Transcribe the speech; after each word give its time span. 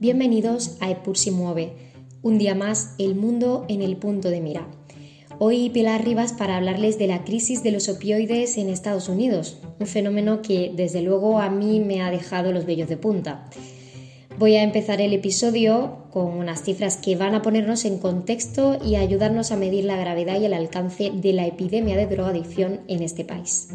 Bienvenidos 0.00 0.76
a 0.78 0.92
Epursi 0.92 1.32
Mueve, 1.32 1.72
un 2.22 2.38
día 2.38 2.54
más 2.54 2.94
el 2.98 3.16
mundo 3.16 3.64
en 3.68 3.82
el 3.82 3.96
punto 3.96 4.30
de 4.30 4.40
mira. 4.40 4.68
Hoy 5.40 5.70
Pilar 5.70 6.04
Rivas 6.04 6.32
para 6.32 6.56
hablarles 6.56 7.00
de 7.00 7.08
la 7.08 7.24
crisis 7.24 7.64
de 7.64 7.72
los 7.72 7.88
opioides 7.88 8.58
en 8.58 8.68
Estados 8.68 9.08
Unidos, 9.08 9.58
un 9.80 9.88
fenómeno 9.88 10.40
que 10.40 10.72
desde 10.72 11.02
luego 11.02 11.40
a 11.40 11.50
mí 11.50 11.80
me 11.80 12.00
ha 12.00 12.12
dejado 12.12 12.52
los 12.52 12.64
vellos 12.64 12.88
de 12.88 12.96
punta. 12.96 13.50
Voy 14.38 14.54
a 14.54 14.62
empezar 14.62 15.00
el 15.00 15.12
episodio 15.12 16.04
con 16.12 16.26
unas 16.26 16.62
cifras 16.62 16.96
que 16.96 17.16
van 17.16 17.34
a 17.34 17.42
ponernos 17.42 17.84
en 17.84 17.98
contexto 17.98 18.78
y 18.84 18.94
ayudarnos 18.94 19.50
a 19.50 19.56
medir 19.56 19.84
la 19.84 19.96
gravedad 19.96 20.40
y 20.40 20.44
el 20.44 20.54
alcance 20.54 21.10
de 21.12 21.32
la 21.32 21.44
epidemia 21.44 21.96
de 21.96 22.06
drogadicción 22.06 22.82
en 22.86 23.02
este 23.02 23.24
país. 23.24 23.70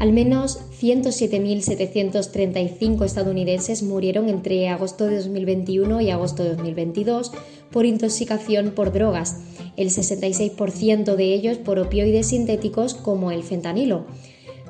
Al 0.00 0.12
menos 0.14 0.58
107.735 0.80 3.04
estadounidenses 3.04 3.82
murieron 3.82 4.30
entre 4.30 4.66
agosto 4.70 5.06
de 5.06 5.18
2021 5.18 6.00
y 6.00 6.08
agosto 6.08 6.42
de 6.42 6.54
2022 6.54 7.32
por 7.70 7.84
intoxicación 7.84 8.70
por 8.70 8.94
drogas, 8.94 9.42
el 9.76 9.90
66% 9.90 11.16
de 11.16 11.34
ellos 11.34 11.58
por 11.58 11.78
opioides 11.78 12.28
sintéticos 12.28 12.94
como 12.94 13.30
el 13.30 13.42
fentanilo. 13.42 14.06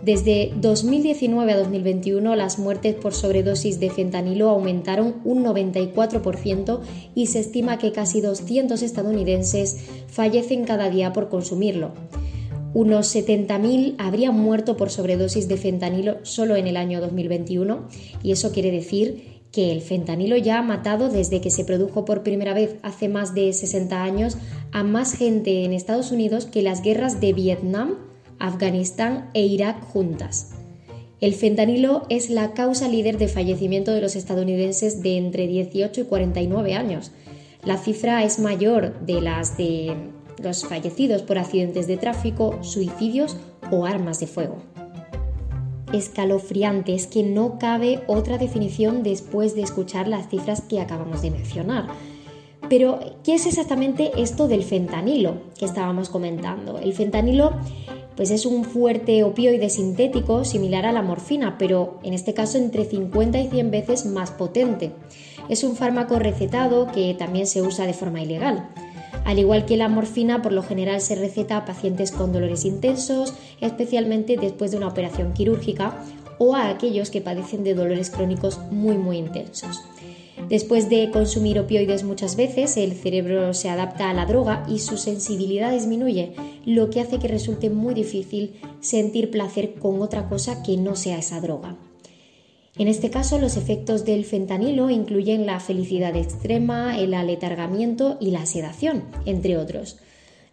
Desde 0.03 0.53
2019 0.57 1.53
a 1.53 1.59
2021 1.59 2.35
las 2.35 2.59
muertes 2.59 2.97
por 2.97 3.15
sobredosis 3.15 3.79
de 3.79 3.91
fentanilo 3.91 4.49
aumentaron 4.49 5.15
un 5.25 5.45
94% 5.45 6.81
y 7.15 7.29
se 7.29 7.39
estima 7.39 7.79
que 7.79 7.93
casi 7.93 8.21
200 8.21 8.83
estadounidenses 8.83 9.77
fallecen 10.09 10.65
cada 10.65 10.91
día 10.91 11.13
por 11.13 11.29
consumirlo. 11.29 11.93
Unos 12.73 13.15
70.000 13.15 13.97
habrían 13.99 14.39
muerto 14.39 14.77
por 14.77 14.91
sobredosis 14.91 15.49
de 15.49 15.57
fentanilo 15.57 16.19
solo 16.23 16.55
en 16.55 16.69
el 16.69 16.77
año 16.77 17.01
2021 17.01 17.89
y 18.23 18.31
eso 18.31 18.53
quiere 18.53 18.71
decir 18.71 19.41
que 19.51 19.73
el 19.73 19.81
fentanilo 19.81 20.37
ya 20.37 20.59
ha 20.59 20.63
matado 20.63 21.09
desde 21.09 21.41
que 21.41 21.51
se 21.51 21.65
produjo 21.65 22.05
por 22.05 22.23
primera 22.23 22.55
vez 22.55 22.77
hace 22.83 23.09
más 23.09 23.35
de 23.35 23.53
60 23.53 24.03
años 24.03 24.37
a 24.71 24.85
más 24.85 25.15
gente 25.15 25.65
en 25.65 25.73
Estados 25.73 26.13
Unidos 26.13 26.47
que 26.47 26.63
las 26.63 26.83
guerras 26.83 27.21
de 27.21 27.33
Vietnam, 27.33 27.97
Afganistán 28.39 29.31
e 29.35 29.43
Irak 29.43 29.83
juntas. 29.83 30.53
El 31.21 31.35
fentanilo 31.35 32.07
es 32.09 32.31
la 32.31 32.55
causa 32.55 32.89
líder 32.89 33.19
de 33.19 33.27
fallecimiento 33.27 33.93
de 33.93 34.01
los 34.01 34.15
estadounidenses 34.15 35.03
de 35.03 35.19
entre 35.19 35.49
18 35.49 36.01
y 36.01 36.05
49 36.05 36.75
años. 36.75 37.11
La 37.65 37.77
cifra 37.77 38.25
es 38.25 38.39
mayor 38.39 38.99
de 39.01 39.21
las 39.21 39.59
de 39.59 39.95
los 40.43 40.65
fallecidos 40.65 41.23
por 41.23 41.39
accidentes 41.39 41.87
de 41.87 41.97
tráfico, 41.97 42.59
suicidios 42.63 43.37
o 43.71 43.87
armas 43.87 44.21
de 44.21 44.27
fuego. 44.27 44.59
Escalofriante 45.93 46.95
es 46.95 47.07
que 47.07 47.23
no 47.23 47.59
cabe 47.59 48.03
otra 48.07 48.39
definición 48.39 49.03
después 49.03 49.55
de 49.55 49.63
escuchar 49.63 50.07
las 50.07 50.29
cifras 50.29 50.61
que 50.61 50.81
acabamos 50.81 51.23
de 51.23 51.31
mencionar. 51.31 51.89
Pero, 52.69 53.01
¿qué 53.25 53.35
es 53.35 53.47
exactamente 53.47 54.13
esto 54.17 54.47
del 54.47 54.63
fentanilo 54.63 55.43
que 55.59 55.65
estábamos 55.65 56.09
comentando? 56.09 56.79
El 56.79 56.93
fentanilo 56.93 57.53
pues 58.21 58.31
es 58.31 58.45
un 58.45 58.65
fuerte 58.65 59.25
opioide 59.25 59.71
sintético 59.71 60.45
similar 60.45 60.85
a 60.85 60.93
la 60.93 61.01
morfina, 61.01 61.57
pero 61.59 61.99
en 62.03 62.13
este 62.13 62.35
caso 62.35 62.59
entre 62.59 62.85
50 62.85 63.41
y 63.41 63.49
100 63.49 63.71
veces 63.71 64.05
más 64.05 64.31
potente. 64.31 64.93
Es 65.49 65.65
un 65.65 65.75
fármaco 65.75 66.19
recetado 66.19 66.87
que 66.93 67.15
también 67.15 67.47
se 67.47 67.63
usa 67.63 67.87
de 67.87 67.95
forma 67.95 68.21
ilegal. 68.21 68.69
Al 69.25 69.39
igual 69.39 69.65
que 69.65 69.77
la 69.77 69.89
morfina, 69.89 70.43
por 70.43 70.53
lo 70.53 70.63
general 70.63 71.01
se 71.01 71.15
receta 71.15 71.57
a 71.57 71.65
pacientes 71.65 72.11
con 72.11 72.33
dolores 72.33 72.65
intensos, 72.65 73.35
especialmente 73.61 74.37
después 74.37 74.71
de 74.71 74.79
una 74.79 74.89
operación 74.89 75.33
quirúrgica 75.33 76.03
o 76.39 76.55
a 76.55 76.71
aquellos 76.71 77.11
que 77.11 77.21
padecen 77.21 77.65
de 77.65 77.75
dolores 77.75 78.11
crónicos 78.11 78.59
muy 78.71 78.97
muy 78.97 79.19
intensos. 79.19 79.83
Después 80.49 80.89
de 80.89 81.11
consumir 81.11 81.61
opioides 81.61 82.03
muchas 82.03 82.35
veces, 82.35 82.77
el 82.77 82.95
cerebro 82.95 83.55
se 83.55 83.69
adapta 83.69 84.11
a 84.11 84.15
la 84.15 84.27
droga 84.27 84.65
y 84.69 84.79
su 84.79 84.97
sensibilidad 84.97 85.73
disminuye, 85.73 86.33
lo 86.65 86.91
que 86.91 87.01
hace 87.01 87.19
que 87.19 87.29
resulte 87.29 87.71
muy 87.71 87.95
difícil 87.95 88.59
sentir 88.81 89.31
placer 89.31 89.75
con 89.75 90.01
otra 90.03 90.29
cosa 90.29 90.63
que 90.63 90.77
no 90.77 90.97
sea 90.97 91.19
esa 91.19 91.41
droga. 91.41 91.77
En 92.81 92.89
este 92.89 93.11
caso, 93.11 93.39
los 93.39 93.59
efectos 93.59 94.07
del 94.07 94.25
fentanilo 94.25 94.89
incluyen 94.89 95.45
la 95.45 95.61
felicidad 95.61 96.17
extrema, 96.17 96.99
el 96.99 97.13
aletargamiento 97.13 98.17
y 98.23 98.31
la 98.31 98.47
sedación, 98.47 99.05
entre 99.27 99.59
otros. 99.59 99.99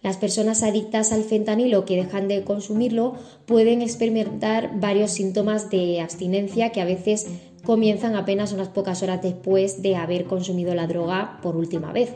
Las 0.03 0.17
personas 0.17 0.61
adictas 0.61 1.13
al 1.13 1.23
fentanilo 1.23 1.85
que 1.85 1.95
dejan 1.95 2.27
de 2.27 2.43
consumirlo 2.43 3.15
pueden 3.45 3.81
experimentar 3.81 4.77
varios 4.77 5.11
síntomas 5.11 5.69
de 5.69 6.01
abstinencia 6.01 6.73
que 6.73 6.81
a 6.81 6.85
veces 6.85 7.27
comienzan 7.63 8.17
apenas 8.17 8.51
unas 8.51 8.67
pocas 8.67 9.01
horas 9.03 9.21
después 9.21 9.81
de 9.81 9.95
haber 9.95 10.25
consumido 10.25 10.75
la 10.75 10.85
droga 10.85 11.39
por 11.41 11.55
última 11.55 11.93
vez. 11.93 12.09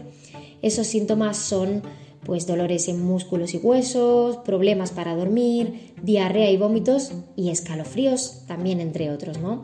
Esos 0.62 0.88
síntomas 0.88 1.38
son 1.38 1.84
pues 2.26 2.46
dolores 2.46 2.90
en 2.90 3.02
músculos 3.02 3.54
y 3.54 3.60
huesos, 3.60 4.38
problemas 4.38 4.92
para 4.92 5.16
dormir, 5.16 5.94
diarrea 6.04 6.52
y 6.52 6.58
vómitos 6.58 7.14
y 7.38 7.50
escalofríos 7.50 8.44
también 8.46 8.82
entre 8.82 9.10
otros, 9.10 9.40
¿no? 9.40 9.64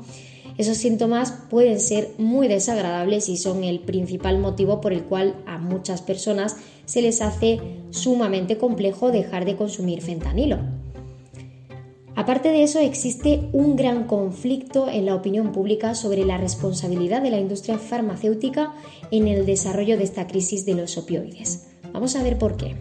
Esos 0.57 0.77
síntomas 0.77 1.31
pueden 1.49 1.79
ser 1.79 2.09
muy 2.17 2.47
desagradables 2.47 3.29
y 3.29 3.37
son 3.37 3.63
el 3.63 3.79
principal 3.79 4.39
motivo 4.39 4.81
por 4.81 4.91
el 4.91 5.03
cual 5.03 5.35
a 5.45 5.59
muchas 5.59 6.01
personas 6.01 6.57
se 6.85 7.01
les 7.01 7.21
hace 7.21 7.59
sumamente 7.91 8.57
complejo 8.57 9.11
dejar 9.11 9.45
de 9.45 9.55
consumir 9.55 10.01
fentanilo. 10.01 10.57
Aparte 12.15 12.49
de 12.49 12.63
eso, 12.63 12.79
existe 12.79 13.47
un 13.53 13.75
gran 13.75 14.05
conflicto 14.05 14.89
en 14.89 15.05
la 15.05 15.13
opinión 15.13 15.51
pública 15.51 15.93
sobre 15.93 16.25
la 16.25 16.37
responsabilidad 16.37 17.21
de 17.21 17.29
la 17.29 17.39
industria 17.39 17.77
farmacéutica 17.77 18.73
en 19.11 19.27
el 19.27 19.45
desarrollo 19.45 19.97
de 19.97 20.05
esta 20.05 20.25
crisis 20.25 20.65
de 20.65 20.73
los 20.73 20.97
opioides. 20.97 21.67
Vamos 21.93 22.15
a 22.15 22.23
ver 22.23 22.39
por 22.39 22.57
qué. 22.57 22.75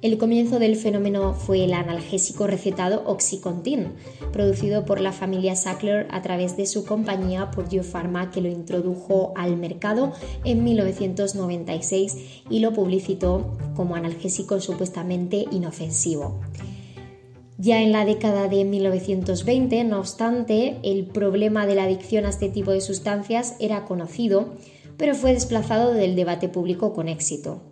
El 0.00 0.16
comienzo 0.16 0.60
del 0.60 0.76
fenómeno 0.76 1.34
fue 1.34 1.64
el 1.64 1.72
analgésico 1.72 2.46
recetado 2.46 3.02
Oxycontin, 3.06 3.94
producido 4.32 4.84
por 4.84 5.00
la 5.00 5.10
familia 5.10 5.56
Sackler 5.56 6.06
a 6.12 6.22
través 6.22 6.56
de 6.56 6.66
su 6.66 6.84
compañía 6.84 7.50
Purdue 7.50 7.82
Pharma, 7.82 8.30
que 8.30 8.40
lo 8.40 8.48
introdujo 8.48 9.32
al 9.34 9.56
mercado 9.56 10.12
en 10.44 10.62
1996 10.62 12.42
y 12.48 12.60
lo 12.60 12.72
publicitó 12.72 13.56
como 13.74 13.96
analgésico 13.96 14.60
supuestamente 14.60 15.46
inofensivo. 15.50 16.38
Ya 17.56 17.82
en 17.82 17.90
la 17.90 18.04
década 18.04 18.46
de 18.46 18.64
1920, 18.64 19.82
no 19.82 19.98
obstante, 19.98 20.76
el 20.84 21.06
problema 21.06 21.66
de 21.66 21.74
la 21.74 21.82
adicción 21.82 22.24
a 22.24 22.28
este 22.28 22.48
tipo 22.48 22.70
de 22.70 22.80
sustancias 22.80 23.56
era 23.58 23.84
conocido, 23.84 24.50
pero 24.96 25.16
fue 25.16 25.32
desplazado 25.32 25.92
del 25.92 26.14
debate 26.14 26.48
público 26.48 26.92
con 26.92 27.08
éxito. 27.08 27.62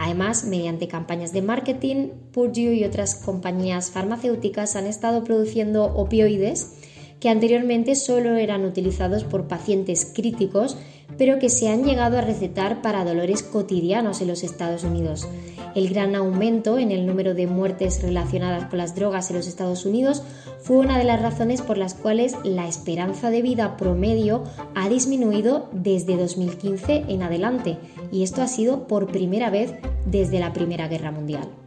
Además, 0.00 0.44
mediante 0.46 0.88
campañas 0.88 1.34
de 1.34 1.42
marketing, 1.42 2.08
Purdue 2.32 2.72
y 2.72 2.84
otras 2.84 3.14
compañías 3.14 3.90
farmacéuticas 3.90 4.74
han 4.74 4.86
estado 4.86 5.24
produciendo 5.24 5.84
opioides 5.84 6.79
que 7.20 7.28
anteriormente 7.28 7.94
solo 7.94 8.34
eran 8.36 8.64
utilizados 8.64 9.24
por 9.24 9.46
pacientes 9.46 10.10
críticos, 10.12 10.76
pero 11.18 11.38
que 11.38 11.50
se 11.50 11.68
han 11.68 11.84
llegado 11.84 12.16
a 12.16 12.22
recetar 12.22 12.80
para 12.82 13.04
dolores 13.04 13.42
cotidianos 13.42 14.22
en 14.22 14.28
los 14.28 14.42
Estados 14.42 14.84
Unidos. 14.84 15.28
El 15.74 15.88
gran 15.90 16.16
aumento 16.16 16.78
en 16.78 16.90
el 16.90 17.06
número 17.06 17.34
de 17.34 17.46
muertes 17.46 18.02
relacionadas 18.02 18.64
con 18.66 18.78
las 18.78 18.94
drogas 18.94 19.30
en 19.30 19.36
los 19.36 19.46
Estados 19.46 19.84
Unidos 19.84 20.22
fue 20.62 20.78
una 20.78 20.98
de 20.98 21.04
las 21.04 21.20
razones 21.20 21.62
por 21.62 21.78
las 21.78 21.94
cuales 21.94 22.34
la 22.42 22.66
esperanza 22.66 23.30
de 23.30 23.42
vida 23.42 23.76
promedio 23.76 24.44
ha 24.74 24.88
disminuido 24.88 25.68
desde 25.72 26.16
2015 26.16 27.04
en 27.08 27.22
adelante, 27.22 27.76
y 28.10 28.22
esto 28.22 28.42
ha 28.42 28.48
sido 28.48 28.86
por 28.86 29.12
primera 29.12 29.50
vez 29.50 29.74
desde 30.06 30.40
la 30.40 30.52
Primera 30.52 30.88
Guerra 30.88 31.12
Mundial. 31.12 31.59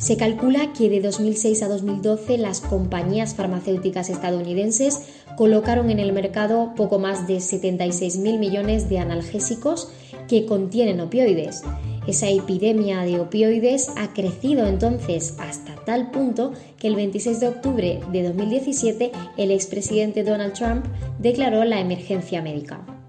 Se 0.00 0.16
calcula 0.16 0.72
que 0.72 0.88
de 0.88 1.02
2006 1.02 1.62
a 1.62 1.68
2012 1.68 2.38
las 2.38 2.62
compañías 2.62 3.34
farmacéuticas 3.34 4.08
estadounidenses 4.08 5.02
colocaron 5.36 5.90
en 5.90 5.98
el 5.98 6.14
mercado 6.14 6.72
poco 6.74 6.98
más 6.98 7.28
de 7.28 7.36
76.000 7.36 8.38
millones 8.38 8.88
de 8.88 8.98
analgésicos 8.98 9.92
que 10.26 10.46
contienen 10.46 11.02
opioides. 11.02 11.64
Esa 12.06 12.30
epidemia 12.30 13.02
de 13.02 13.20
opioides 13.20 13.90
ha 13.98 14.14
crecido 14.14 14.66
entonces 14.66 15.36
hasta 15.38 15.74
tal 15.84 16.10
punto 16.10 16.54
que 16.78 16.88
el 16.88 16.96
26 16.96 17.38
de 17.38 17.48
octubre 17.48 18.00
de 18.10 18.22
2017 18.22 19.12
el 19.36 19.50
expresidente 19.50 20.24
Donald 20.24 20.54
Trump 20.54 20.86
declaró 21.18 21.62
la 21.64 21.78
emergencia 21.78 22.40
médica. 22.40 22.99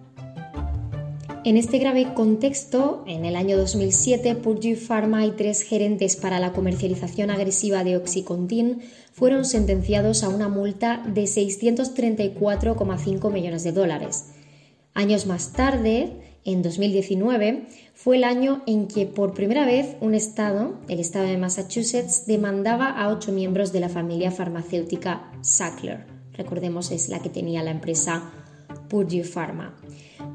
En 1.43 1.57
este 1.57 1.79
grave 1.79 2.13
contexto, 2.13 3.03
en 3.07 3.25
el 3.25 3.35
año 3.35 3.57
2007, 3.57 4.35
Purdue 4.35 4.75
Pharma 4.75 5.25
y 5.25 5.31
tres 5.31 5.63
gerentes 5.63 6.15
para 6.15 6.39
la 6.39 6.53
comercialización 6.53 7.31
agresiva 7.31 7.83
de 7.83 7.97
Oxycontin 7.97 8.83
fueron 9.11 9.43
sentenciados 9.43 10.23
a 10.23 10.29
una 10.29 10.49
multa 10.49 11.03
de 11.07 11.23
634,5 11.23 13.31
millones 13.31 13.63
de 13.63 13.71
dólares. 13.71 14.33
Años 14.93 15.25
más 15.25 15.53
tarde, 15.53 16.11
en 16.45 16.61
2019, 16.61 17.65
fue 17.95 18.17
el 18.17 18.23
año 18.23 18.61
en 18.67 18.87
que 18.87 19.07
por 19.07 19.33
primera 19.33 19.65
vez 19.65 19.95
un 19.99 20.13
estado, 20.13 20.75
el 20.89 20.99
estado 20.99 21.25
de 21.25 21.37
Massachusetts, 21.37 22.27
demandaba 22.27 22.87
a 22.87 23.09
ocho 23.09 23.31
miembros 23.31 23.71
de 23.71 23.79
la 23.79 23.89
familia 23.89 24.29
farmacéutica 24.29 25.31
Sackler. 25.41 26.05
Recordemos, 26.33 26.91
es 26.91 27.09
la 27.09 27.19
que 27.19 27.29
tenía 27.29 27.63
la 27.63 27.71
empresa 27.71 28.29
Purdue 28.89 29.23
Pharma. 29.23 29.75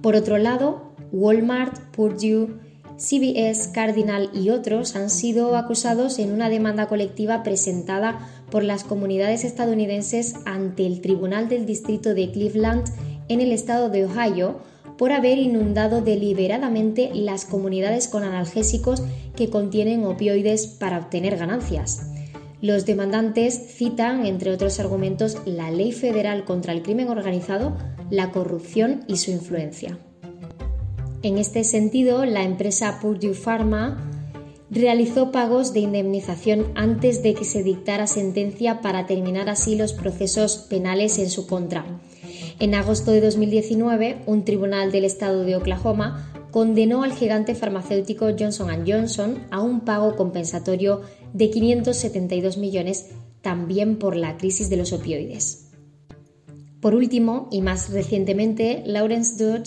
Por 0.02 0.16
otro 0.16 0.38
lado, 0.38 0.95
Walmart, 1.16 1.78
Purdue, 1.92 2.58
CBS, 2.98 3.72
Cardinal 3.72 4.28
y 4.34 4.50
otros 4.50 4.96
han 4.96 5.08
sido 5.08 5.56
acusados 5.56 6.18
en 6.18 6.30
una 6.30 6.50
demanda 6.50 6.88
colectiva 6.88 7.42
presentada 7.42 8.18
por 8.50 8.62
las 8.62 8.84
comunidades 8.84 9.44
estadounidenses 9.44 10.34
ante 10.44 10.86
el 10.86 11.00
Tribunal 11.00 11.48
del 11.48 11.64
Distrito 11.64 12.14
de 12.14 12.30
Cleveland 12.30 12.84
en 13.28 13.40
el 13.40 13.52
estado 13.52 13.88
de 13.88 14.04
Ohio 14.04 14.60
por 14.98 15.12
haber 15.12 15.38
inundado 15.38 16.02
deliberadamente 16.02 17.10
las 17.14 17.46
comunidades 17.46 18.08
con 18.08 18.22
analgésicos 18.22 19.02
que 19.36 19.48
contienen 19.48 20.04
opioides 20.04 20.66
para 20.66 20.98
obtener 20.98 21.38
ganancias. 21.38 22.10
Los 22.60 22.84
demandantes 22.84 23.54
citan, 23.74 24.26
entre 24.26 24.52
otros 24.52 24.80
argumentos, 24.80 25.38
la 25.46 25.70
ley 25.70 25.92
federal 25.92 26.44
contra 26.44 26.72
el 26.72 26.82
crimen 26.82 27.08
organizado, 27.08 27.76
la 28.10 28.32
corrupción 28.32 29.04
y 29.06 29.16
su 29.16 29.30
influencia. 29.30 29.98
En 31.26 31.38
este 31.38 31.64
sentido, 31.64 32.24
la 32.24 32.44
empresa 32.44 33.00
Purdue 33.02 33.34
Pharma 33.34 34.12
realizó 34.70 35.32
pagos 35.32 35.72
de 35.72 35.80
indemnización 35.80 36.66
antes 36.76 37.20
de 37.24 37.34
que 37.34 37.44
se 37.44 37.64
dictara 37.64 38.06
sentencia 38.06 38.80
para 38.80 39.06
terminar 39.08 39.48
así 39.48 39.74
los 39.74 39.92
procesos 39.92 40.56
penales 40.70 41.18
en 41.18 41.28
su 41.28 41.48
contra. 41.48 41.84
En 42.60 42.76
agosto 42.76 43.10
de 43.10 43.20
2019, 43.22 44.22
un 44.26 44.44
tribunal 44.44 44.92
del 44.92 45.04
estado 45.04 45.42
de 45.42 45.56
Oklahoma 45.56 46.32
condenó 46.52 47.02
al 47.02 47.12
gigante 47.12 47.56
farmacéutico 47.56 48.28
Johnson 48.38 48.84
Johnson 48.86 49.48
a 49.50 49.60
un 49.62 49.80
pago 49.80 50.14
compensatorio 50.14 51.00
de 51.32 51.50
572 51.50 52.56
millones 52.56 53.06
también 53.42 53.96
por 53.96 54.14
la 54.14 54.36
crisis 54.36 54.70
de 54.70 54.76
los 54.76 54.92
opioides. 54.92 55.72
Por 56.80 56.94
último, 56.94 57.48
y 57.50 57.62
más 57.62 57.90
recientemente, 57.90 58.84
Lawrence 58.86 59.44
Dodd, 59.44 59.66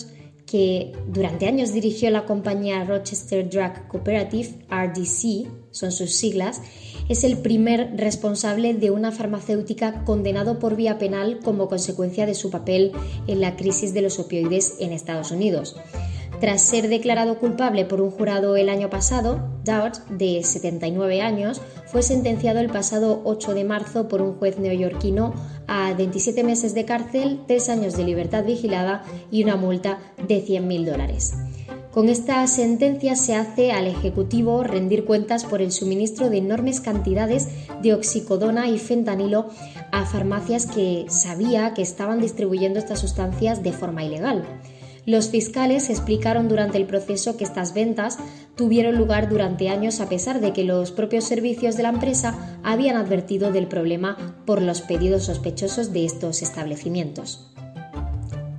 que 0.50 0.90
durante 1.06 1.46
años 1.46 1.72
dirigió 1.72 2.10
la 2.10 2.24
compañía 2.24 2.82
Rochester 2.82 3.48
Drug 3.48 3.86
Cooperative, 3.86 4.48
RDC, 4.68 5.48
son 5.70 5.92
sus 5.92 6.12
siglas, 6.12 6.60
es 7.08 7.22
el 7.22 7.38
primer 7.38 7.92
responsable 7.96 8.74
de 8.74 8.90
una 8.90 9.12
farmacéutica 9.12 10.04
condenado 10.04 10.58
por 10.58 10.74
vía 10.74 10.98
penal 10.98 11.38
como 11.44 11.68
consecuencia 11.68 12.26
de 12.26 12.34
su 12.34 12.50
papel 12.50 12.90
en 13.28 13.40
la 13.40 13.54
crisis 13.54 13.94
de 13.94 14.02
los 14.02 14.18
opioides 14.18 14.74
en 14.80 14.92
Estados 14.92 15.30
Unidos. 15.30 15.76
Tras 16.40 16.62
ser 16.62 16.88
declarado 16.88 17.38
culpable 17.38 17.84
por 17.84 18.00
un 18.00 18.10
jurado 18.10 18.56
el 18.56 18.70
año 18.70 18.88
pasado, 18.88 19.60
Dowd, 19.62 19.98
de 20.08 20.42
79 20.42 21.20
años, 21.20 21.60
fue 21.86 22.02
sentenciado 22.02 22.60
el 22.60 22.70
pasado 22.70 23.20
8 23.24 23.52
de 23.52 23.64
marzo 23.64 24.08
por 24.08 24.22
un 24.22 24.34
juez 24.34 24.58
neoyorquino 24.58 25.34
a 25.70 25.94
27 25.94 26.42
meses 26.42 26.74
de 26.74 26.84
cárcel, 26.84 27.40
3 27.46 27.68
años 27.68 27.96
de 27.96 28.04
libertad 28.04 28.44
vigilada 28.44 29.04
y 29.30 29.44
una 29.44 29.54
multa 29.54 30.00
de 30.26 30.44
100.000 30.44 30.84
dólares. 30.84 31.32
Con 31.92 32.08
esta 32.08 32.44
sentencia 32.46 33.14
se 33.14 33.34
hace 33.34 33.72
al 33.72 33.86
Ejecutivo 33.86 34.64
rendir 34.64 35.04
cuentas 35.04 35.44
por 35.44 35.62
el 35.62 35.70
suministro 35.70 36.28
de 36.28 36.38
enormes 36.38 36.80
cantidades 36.80 37.48
de 37.82 37.94
oxicodona 37.94 38.68
y 38.68 38.78
fentanilo 38.78 39.46
a 39.92 40.06
farmacias 40.06 40.66
que 40.66 41.06
sabía 41.08 41.72
que 41.74 41.82
estaban 41.82 42.20
distribuyendo 42.20 42.78
estas 42.78 43.00
sustancias 43.00 43.62
de 43.62 43.72
forma 43.72 44.04
ilegal. 44.04 44.44
Los 45.06 45.30
fiscales 45.30 45.88
explicaron 45.88 46.48
durante 46.48 46.78
el 46.78 46.86
proceso 46.86 47.36
que 47.36 47.44
estas 47.44 47.74
ventas 47.74 48.18
tuvieron 48.54 48.96
lugar 48.96 49.28
durante 49.28 49.68
años 49.68 50.00
a 50.00 50.08
pesar 50.08 50.40
de 50.40 50.52
que 50.52 50.64
los 50.64 50.92
propios 50.92 51.24
servicios 51.24 51.76
de 51.76 51.84
la 51.84 51.88
empresa 51.88 52.58
habían 52.62 52.96
advertido 52.96 53.50
del 53.52 53.66
problema 53.66 54.36
por 54.46 54.60
los 54.60 54.82
pedidos 54.82 55.24
sospechosos 55.24 55.92
de 55.92 56.04
estos 56.04 56.42
establecimientos. 56.42 57.50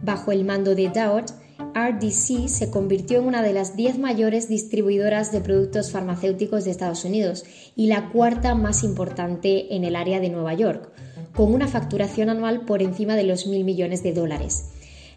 Bajo 0.01 0.31
el 0.31 0.45
mando 0.45 0.73
de 0.73 0.89
Dowd, 0.89 1.25
RDC 1.73 2.49
se 2.49 2.69
convirtió 2.69 3.19
en 3.19 3.27
una 3.27 3.43
de 3.43 3.53
las 3.53 3.75
10 3.75 3.99
mayores 3.99 4.49
distribuidoras 4.49 5.31
de 5.31 5.41
productos 5.41 5.91
farmacéuticos 5.91 6.65
de 6.65 6.71
Estados 6.71 7.05
Unidos 7.05 7.45
y 7.75 7.87
la 7.87 8.09
cuarta 8.09 8.55
más 8.55 8.83
importante 8.83 9.75
en 9.75 9.85
el 9.85 9.95
área 9.95 10.19
de 10.19 10.29
Nueva 10.29 10.53
York, 10.53 10.91
con 11.33 11.53
una 11.53 11.67
facturación 11.67 12.29
anual 12.29 12.65
por 12.65 12.81
encima 12.81 13.15
de 13.15 13.23
los 13.23 13.47
mil 13.47 13.63
millones 13.63 14.03
de 14.03 14.11
dólares. 14.11 14.65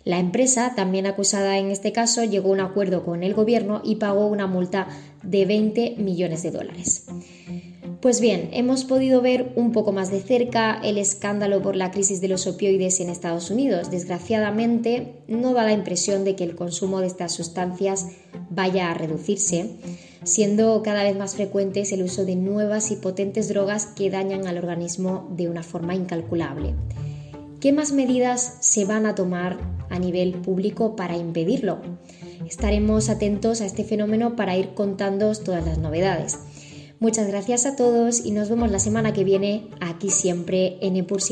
La 0.04 0.18
empresa, 0.18 0.74
también 0.76 1.06
acusada 1.06 1.58
en 1.58 1.70
este 1.70 1.92
caso, 1.92 2.24
llegó 2.24 2.50
a 2.50 2.52
un 2.52 2.60
acuerdo 2.60 3.04
con 3.04 3.22
el 3.22 3.32
gobierno 3.32 3.80
y 3.82 3.96
pagó 3.96 4.26
una 4.26 4.46
multa 4.46 4.88
de 5.22 5.46
20 5.46 5.96
millones 5.96 6.42
de 6.42 6.50
dólares. 6.50 7.06
Pues 8.04 8.20
bien, 8.20 8.50
hemos 8.52 8.84
podido 8.84 9.22
ver 9.22 9.54
un 9.56 9.72
poco 9.72 9.90
más 9.90 10.10
de 10.10 10.20
cerca 10.20 10.78
el 10.84 10.98
escándalo 10.98 11.62
por 11.62 11.74
la 11.74 11.90
crisis 11.90 12.20
de 12.20 12.28
los 12.28 12.46
opioides 12.46 13.00
en 13.00 13.08
Estados 13.08 13.50
Unidos. 13.50 13.90
Desgraciadamente, 13.90 15.14
no 15.26 15.54
da 15.54 15.64
la 15.64 15.72
impresión 15.72 16.22
de 16.22 16.36
que 16.36 16.44
el 16.44 16.54
consumo 16.54 17.00
de 17.00 17.06
estas 17.06 17.32
sustancias 17.32 18.08
vaya 18.50 18.90
a 18.90 18.94
reducirse, 18.94 19.70
siendo 20.22 20.82
cada 20.82 21.02
vez 21.02 21.16
más 21.16 21.34
frecuentes 21.34 21.92
el 21.92 22.02
uso 22.02 22.26
de 22.26 22.36
nuevas 22.36 22.90
y 22.90 22.96
potentes 22.96 23.48
drogas 23.48 23.86
que 23.86 24.10
dañan 24.10 24.46
al 24.46 24.58
organismo 24.58 25.32
de 25.34 25.48
una 25.48 25.62
forma 25.62 25.94
incalculable. 25.94 26.74
¿Qué 27.64 27.72
más 27.72 27.92
medidas 27.92 28.58
se 28.60 28.84
van 28.84 29.06
a 29.06 29.14
tomar 29.14 29.56
a 29.88 29.98
nivel 29.98 30.34
público 30.34 30.96
para 30.96 31.16
impedirlo? 31.16 31.80
Estaremos 32.46 33.08
atentos 33.08 33.62
a 33.62 33.64
este 33.64 33.84
fenómeno 33.84 34.36
para 34.36 34.54
ir 34.54 34.74
contándoos 34.74 35.44
todas 35.44 35.64
las 35.64 35.78
novedades. 35.78 36.40
Muchas 37.00 37.26
gracias 37.26 37.64
a 37.64 37.74
todos 37.74 38.22
y 38.22 38.32
nos 38.32 38.50
vemos 38.50 38.70
la 38.70 38.80
semana 38.80 39.14
que 39.14 39.24
viene 39.24 39.70
aquí 39.80 40.10
siempre 40.10 40.76
en 40.82 40.96
Epur. 40.96 41.22